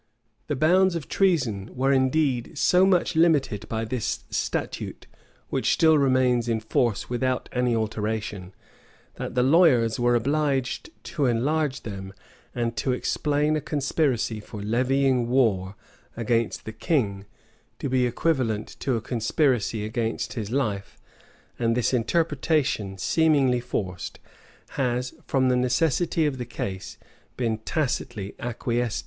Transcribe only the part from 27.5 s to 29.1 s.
tacitly acquiesced in.